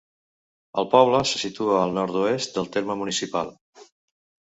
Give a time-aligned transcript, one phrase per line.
[0.81, 3.53] El poble se situa al nord-oest del terme municipal.